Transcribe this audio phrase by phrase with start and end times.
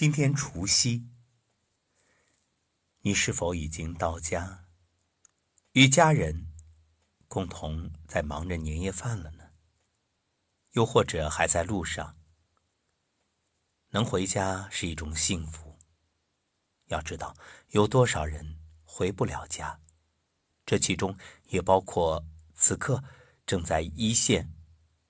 [0.00, 1.06] 今天除夕，
[3.00, 4.64] 你是否已经到家，
[5.72, 6.46] 与家人
[7.28, 9.50] 共同在忙着年夜饭了呢？
[10.70, 12.16] 又或者还在路上？
[13.90, 15.78] 能回家是一种幸福。
[16.86, 17.36] 要知道，
[17.68, 19.82] 有多少人回不了家？
[20.64, 21.14] 这其中
[21.48, 22.24] 也包括
[22.54, 23.04] 此刻
[23.44, 24.50] 正在一线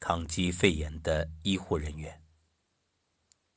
[0.00, 2.20] 抗击肺炎的医护人员。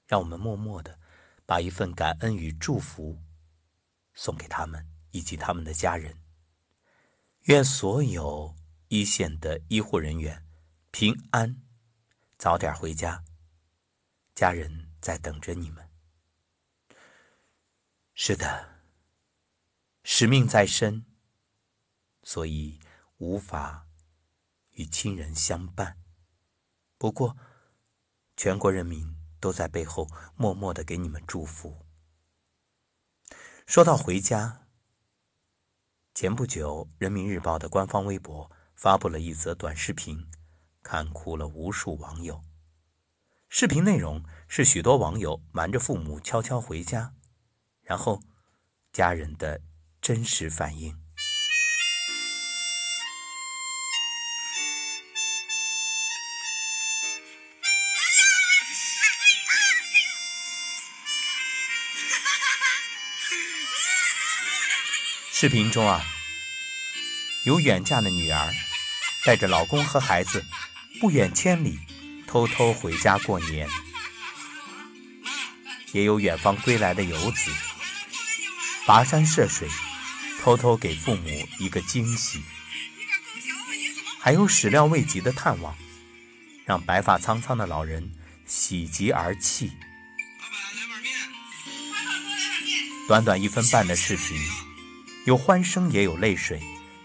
[0.05, 1.00] 让我们默默的。
[1.46, 3.22] 把一份感恩与祝福
[4.13, 6.21] 送给他们以及他们的家人。
[7.41, 8.55] 愿所有
[8.88, 10.45] 一线的医护人员
[10.91, 11.62] 平安，
[12.38, 13.23] 早点回家，
[14.34, 15.88] 家人在等着你们。
[18.16, 18.82] 是的，
[20.04, 21.05] 使命在身，
[22.23, 22.80] 所以
[23.18, 23.88] 无法
[24.71, 25.98] 与亲人相伴。
[26.98, 27.38] 不过，
[28.35, 29.24] 全国人民。
[29.39, 31.85] 都在背后默默的给你们祝福。
[33.66, 34.68] 说到回家，
[36.13, 40.29] 前不久，《人民日报》的官方微博发布了一则短视频，
[40.82, 42.43] 看哭了无数网友。
[43.48, 47.13] 视频内容是许多网友瞒着父母悄悄回家，
[47.82, 48.21] 然后
[48.91, 49.62] 家人的
[50.01, 51.04] 真实反应。
[65.38, 66.02] 视频中啊，
[67.44, 68.53] 有远嫁的女儿
[69.25, 70.46] 带着老公和孩子
[71.02, 71.78] 不远千里
[72.25, 73.68] 偷偷回家过年，
[75.91, 77.52] 也有远方归来的游子
[78.86, 79.68] 跋山涉水
[80.41, 82.41] 偷偷给父母一个惊喜，
[84.22, 85.75] 还有始料未及的探望，
[86.63, 88.09] 让白发苍苍的老人
[88.46, 89.69] 喜极而泣。
[93.09, 94.65] 短短一分半的视频。
[95.25, 96.59] 有欢声，也有泪水；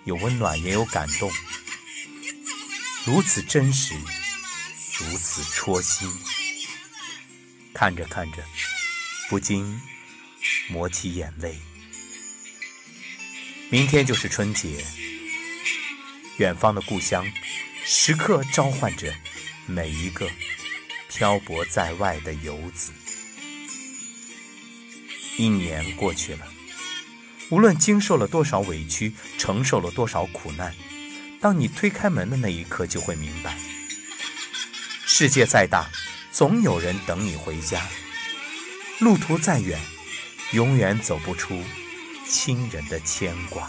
[0.04, 1.32] 有温暖，也有感动。
[3.06, 3.94] 如此真实，
[4.98, 6.06] 如此戳心。
[7.72, 8.44] 看着看着，
[9.30, 9.80] 不禁
[10.68, 11.58] 抹起眼泪。
[13.70, 14.84] 明天就是春节，
[16.36, 17.26] 远方的故乡，
[17.86, 19.14] 时刻召唤着
[19.64, 20.30] 每一个
[21.08, 22.92] 漂泊在外的游子。
[25.38, 26.46] 一年过去了。
[27.50, 30.72] 无论经受了多少委屈，承受了多少苦难，
[31.40, 33.56] 当你推开门的那一刻，就会明白：
[35.04, 35.90] 世界再大，
[36.30, 37.80] 总有人等你回家；
[39.00, 39.80] 路途再远，
[40.52, 41.60] 永远走不出
[42.24, 43.68] 亲人的牵挂。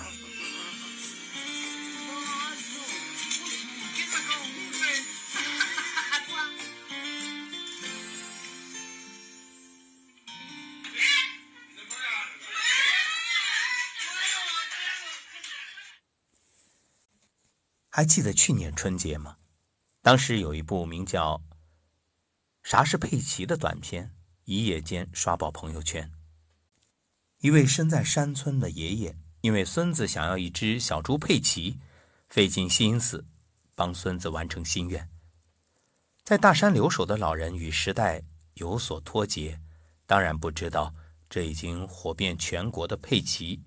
[17.94, 19.36] 还记得去年春节吗？
[20.02, 21.38] 当时有一部名叫
[22.64, 24.16] 《啥是佩奇》的短片，
[24.46, 26.10] 一夜间刷爆朋友圈。
[27.40, 31.82] 一位身在山村的爷爷，因为孙子想要一只小猪佩奇，
[32.30, 33.26] 费尽心思
[33.76, 35.10] 帮孙子完成心愿。
[36.24, 38.24] 在大山留守的老人与时代
[38.54, 39.60] 有所脱节，
[40.06, 40.96] 当然不知道
[41.30, 43.62] 这已经火遍全国的佩奇。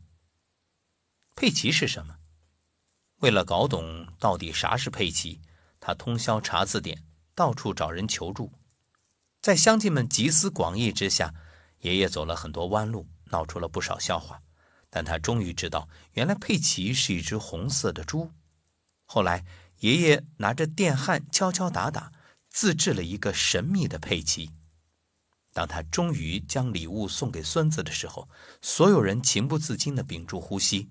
[1.37, 2.17] 佩奇是什么？
[3.25, 5.41] 为了搞懂到底啥是佩奇，
[5.81, 7.03] 他通宵查字典，
[7.35, 8.53] 到处找人求助。
[9.41, 11.33] 在乡亲们集思广益之下，
[11.81, 14.43] 爷爷走了很多弯路，闹出了不少笑话。
[14.91, 18.31] 但他终于知道，原来佩奇是一只红色的猪。
[19.07, 19.43] 后来，
[19.79, 22.13] 爷爷拿着电焊敲敲打打，
[22.51, 24.51] 自制了一个神秘的佩奇。
[25.55, 28.29] 当他终于将礼物送给孙子的时候，
[28.61, 30.91] 所有人情不自禁地屏住呼吸。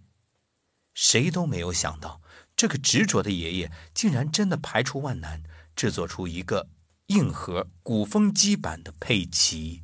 [0.94, 2.22] 谁都没有想到，
[2.56, 5.44] 这个执着的爷爷竟然真的排除万难，
[5.76, 6.70] 制作出一个
[7.08, 9.84] 硬核古风机版的佩奇。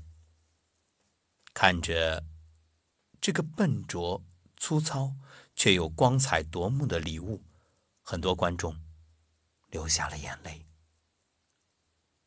[1.53, 2.25] 看着
[3.19, 4.23] 这个笨拙、
[4.55, 5.15] 粗糙
[5.55, 7.43] 却又光彩夺目的礼物，
[8.01, 8.79] 很多观众
[9.69, 10.65] 流下了眼泪。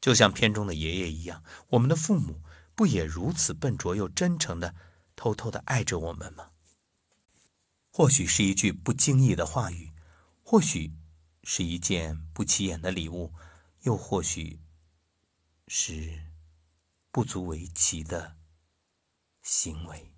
[0.00, 2.42] 就像片中的爷爷一样，我们的父母
[2.74, 4.74] 不也如此笨拙又真诚的
[5.14, 6.51] 偷偷的爱着我们吗？
[7.94, 9.92] 或许是一句不经意的话语，
[10.42, 10.94] 或许
[11.44, 13.34] 是一件不起眼的礼物，
[13.82, 14.60] 又或许
[15.68, 16.32] 是
[17.10, 18.38] 不足为奇的
[19.42, 20.14] 行为。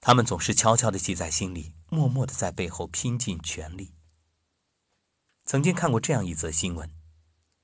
[0.00, 3.94] 他们总是悄悄的记在心里，默默的在背后拼尽全力。
[5.44, 6.88] 曾经看过这样一则新闻：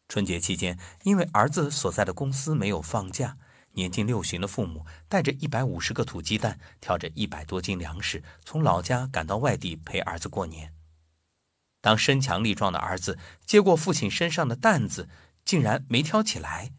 [0.08, 3.38] 春节期间，因为儿子所在的公司没有放假，
[3.72, 10.74] 年近六旬的父母带着一百五十个土鸡蛋，挑着一百多斤粮食，从老家赶到外地陪儿子过年。
[11.80, 15.08] 当身强力壮的儿子接过父亲身上的担子，
[15.44, 16.74] 竟然没挑起来。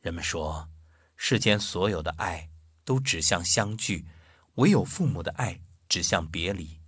[0.00, 0.70] 人们说，
[1.16, 2.48] 世间所有的爱
[2.84, 4.06] 都指向相聚，
[4.54, 6.80] 唯有父母的爱指向别离。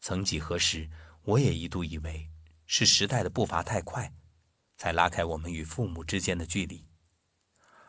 [0.00, 0.90] 曾几何时，
[1.22, 2.30] 我也一度以为
[2.66, 4.12] 是时代的步伐太快，
[4.78, 6.87] 才拉开我们与父母之间的距离。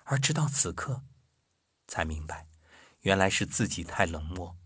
[0.09, 1.03] 而直到此刻，
[1.85, 2.47] 才明白，
[3.01, 4.57] 原来是自己太冷漠，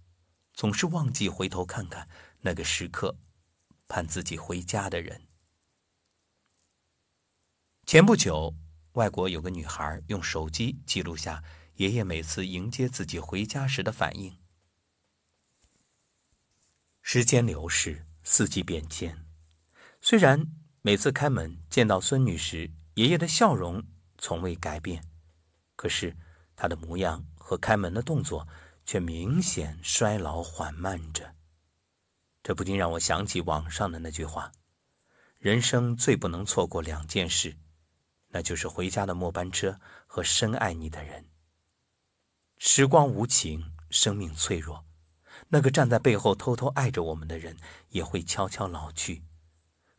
[0.54, 2.08] 总是忘记回头看看
[2.40, 3.18] 那个时刻
[3.90, 5.28] 盼自己回家的人。
[7.86, 8.56] 前不久，
[8.94, 11.44] 外国有个女孩用手机记录下
[11.76, 14.40] 爷爷每次迎接自己回家时的反应。
[17.02, 19.26] 时间流逝，四季变迁，
[20.00, 20.48] 虽然
[20.82, 23.84] 每次开门见到孙女时，爷爷的笑容
[24.18, 25.04] 从未改变。
[25.84, 26.16] 可是，
[26.56, 28.48] 他的模样和开门的动作
[28.86, 31.36] 却明显衰老缓慢着。
[32.42, 34.50] 这不禁让我想起网上的那句话
[35.40, 37.58] ：“人生最不能错过两件事，
[38.30, 39.78] 那就是回家的末班车
[40.08, 41.26] 和深爱你的人。”
[42.58, 44.86] 时光无情，生命脆弱，
[45.50, 47.58] 那个站在背后偷偷爱着我们的人
[47.90, 49.22] 也会悄悄老去。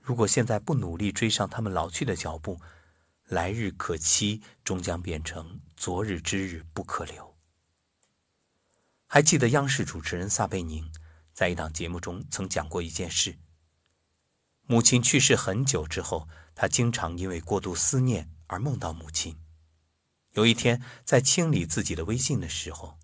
[0.01, 2.59] 如果现在不努力追上他们老去的脚步，
[3.27, 7.37] 来日可期，终将变成昨日之日不可留。
[9.07, 10.91] 还记得央视主持人撒贝宁
[11.35, 13.39] 在一档节目中曾讲过一件事：
[14.63, 19.39] 母亲去世很久之后，他经常因为过度思念而梦到母亲。
[20.31, 22.99] 有一天，在清理自己的微信的时候，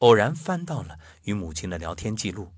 [0.00, 2.52] 偶然翻到了与母亲的聊天记录。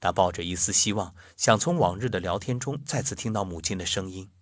[0.00, 4.32] 他抱着一丝希望，想从往日的聊天中再次听到母亲的声音。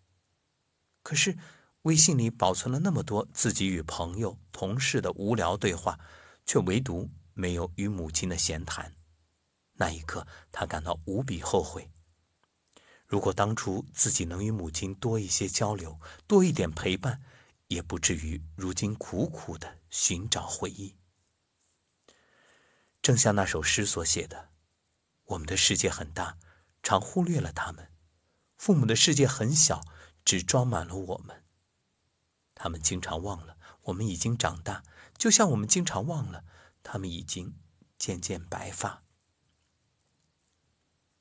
[1.03, 1.37] 可是。
[1.83, 5.99] 微信里保存了那么多自己与朋友、同事的无聊对话，
[6.45, 8.95] 却唯独没有与母亲的闲谈。
[9.75, 11.91] 那一刻，他感到无比后悔。
[13.07, 17.23] 如果当初自己能与母亲多一些交流，多一点陪伴，
[17.69, 20.97] 也不至于如今苦苦的寻找回忆。
[23.01, 24.51] 正像那首诗所写的
[25.25, 26.37] ：“我们的世界很大，
[26.83, 27.87] 常忽略了他们；
[28.59, 29.81] 父母的世界很小，
[30.25, 31.45] 只装满了我们。”
[32.61, 34.83] 他们经常忘了，我们已经长大，
[35.17, 36.45] 就像我们经常忘了，
[36.83, 37.55] 他们已经
[37.97, 39.05] 渐渐白发。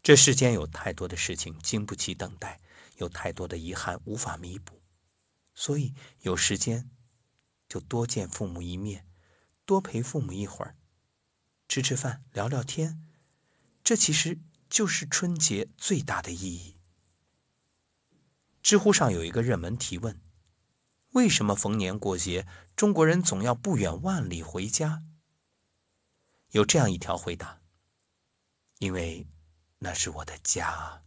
[0.02, 2.60] 这世间有太多的事情经不起等待，
[2.96, 4.82] 有太多的遗憾无法弥补，
[5.54, 6.90] 所以有时间
[7.70, 9.06] 就多见父母一面，
[9.64, 10.76] 多陪父母一会儿，
[11.68, 13.06] 吃吃饭，聊聊天，
[13.84, 16.78] 这其实就是春节最大的意义。
[18.64, 20.20] 知乎上有一个热门提问。
[21.18, 25.02] 为什么逢年过节，中国人总要不远万里回家？
[26.52, 27.60] 有这样一条回答：
[28.78, 29.26] 因为
[29.80, 31.02] 那是我的家，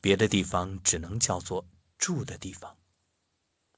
[0.00, 1.66] 别的地方只能叫做
[1.98, 2.78] 住的地方。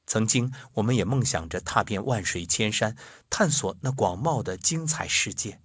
[0.07, 2.97] 曾经，我们也梦想着踏遍万水千山，
[3.29, 5.61] 探索那广袤的精彩世界。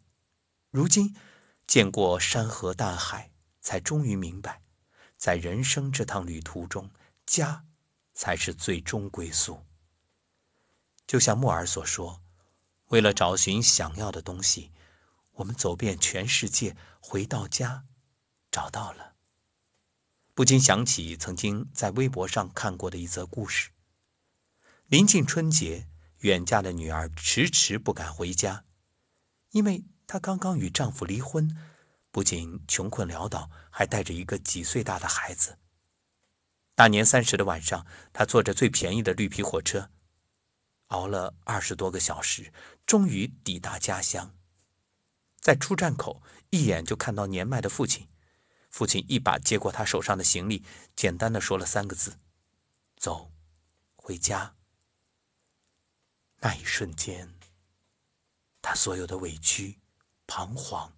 [0.72, 1.16] 如今，
[1.68, 3.30] 见过山河大海，
[3.62, 4.64] 才终于明白，
[5.16, 6.90] 在人生这趟旅途中，
[7.28, 7.68] 家
[8.16, 9.64] 才是最终归宿。
[11.12, 12.22] 就像莫尔所说
[12.88, 14.72] ：“为了找寻想要的东西，
[15.34, 17.84] 我们走遍全世界，回到家，
[18.50, 19.16] 找到了。”
[20.34, 23.72] 不禁想起曾经在微博上看过的一则故事：
[24.86, 25.90] 临近春节，
[26.20, 28.64] 远嫁的女儿迟迟不敢回家，
[29.50, 31.54] 因为她刚刚与丈夫离婚，
[32.10, 35.58] 不仅穷困潦倒，还带着一个几岁大的孩子。
[36.74, 39.90] 大年三十的晚上，她坐着最便宜的绿皮火车。
[40.92, 42.54] 熬了二十多个小时，
[42.86, 44.36] 终于抵达家乡。
[45.40, 46.22] 在出站口，
[46.52, 48.08] 一眼就看到年迈的父亲。
[48.70, 50.64] 父亲一把接过他手上的行李，
[50.96, 52.20] 简单的说了三个字
[52.96, 53.34] ：“走，
[53.96, 54.56] 回家。”
[56.40, 57.34] 那一瞬间，
[58.62, 59.80] 他所有的委屈、
[60.26, 60.94] 彷徨，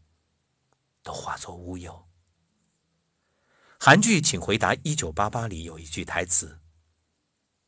[1.02, 2.08] 都化作乌有。
[3.80, 6.60] 韩剧《请回答一九八八》里有一句台词。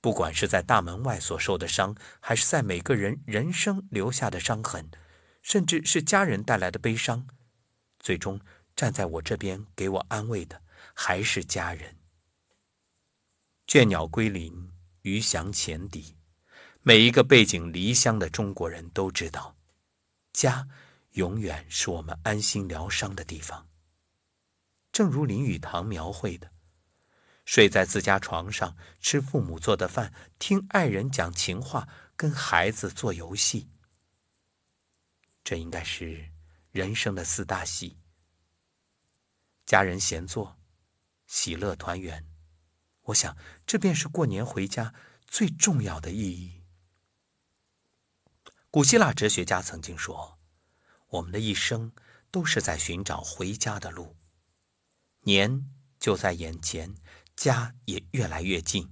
[0.05, 4.91] 不管是在大门外所受的伤，还是在每个人人生留下的伤痕，
[5.41, 7.25] 甚至是家人带来的悲伤，
[7.97, 8.39] 最终
[8.75, 10.61] 站在我这边给我安慰的
[10.93, 11.97] 还是家人。
[13.65, 14.71] 倦鸟归林，
[15.01, 16.15] 鱼翔浅底，
[16.83, 19.55] 每一个背井离乡的中国人都知道，
[20.33, 20.67] 家
[21.13, 23.67] 永远是我们安心疗伤的地方。
[24.91, 26.51] 正如林语堂描绘的。
[27.45, 31.87] 睡在自家床上，吃父母做的饭，听爱人讲情话，
[32.17, 33.69] 跟孩子做游戏。
[35.43, 36.31] 这应该是
[36.71, 37.99] 人生的四大喜。
[39.63, 40.59] 家人闲坐，
[41.27, 42.25] 喜乐团圆，
[43.03, 43.37] 我想
[43.67, 44.95] 这便是过年回家
[45.27, 46.63] 最重要的意义。
[48.71, 50.39] 古希腊哲学家曾经说
[51.09, 51.93] ：“我们的一生
[52.31, 54.17] 都是在寻找回家的路，
[55.21, 56.95] 年就在眼前。”
[57.35, 58.91] 家也越来越近，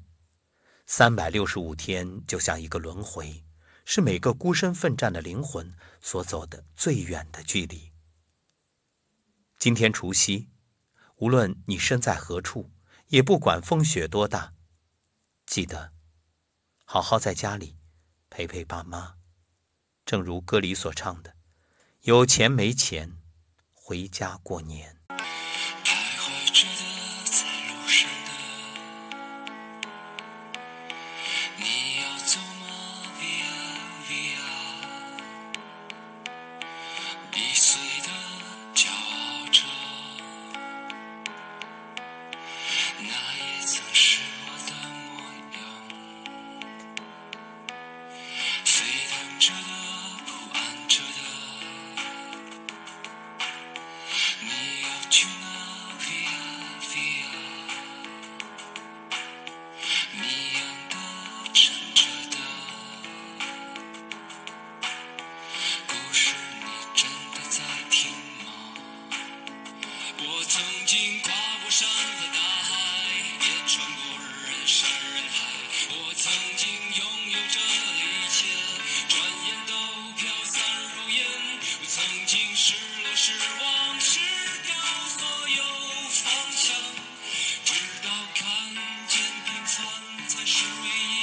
[0.85, 3.45] 三百六十五天就像一个轮回，
[3.85, 7.91] 是每个孤身奋战的灵魂所走的最远的距离。
[9.57, 10.49] 今天除夕，
[11.15, 12.69] 无论你身在何处，
[13.07, 14.53] 也不管风雪多大，
[15.45, 15.93] 记得
[16.83, 17.77] 好好在家里
[18.29, 19.15] 陪陪爸妈。
[20.05, 21.37] 正如歌里所唱的
[22.03, 23.17] ：“有钱没钱，
[23.71, 24.99] 回家过年。”
[37.73, 38.02] 向
[90.93, 91.22] 前